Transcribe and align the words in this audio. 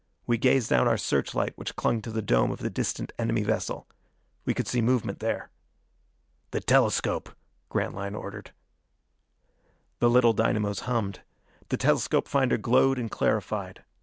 We 0.25 0.39
gazed 0.39 0.71
down 0.71 0.87
our 0.87 0.97
search 0.97 1.35
light 1.35 1.55
which 1.59 1.75
clung 1.75 2.01
to 2.01 2.09
the 2.11 2.23
dome 2.23 2.49
of 2.49 2.57
the 2.57 2.71
distant 2.71 3.13
enemy 3.19 3.43
vessel. 3.43 3.85
We 4.45 4.55
could 4.55 4.67
see 4.67 4.81
movement 4.81 5.19
there. 5.19 5.51
"The 6.49 6.59
telescope," 6.59 7.29
Grantline 7.69 8.15
ordered. 8.15 8.51
The 9.99 10.09
little 10.09 10.33
dynamos 10.33 10.79
hummed. 10.89 11.19
The 11.69 11.77
telescope 11.77 12.27
finder 12.27 12.57
glowed 12.57 12.97
and 12.97 13.11
clarified. 13.11 13.83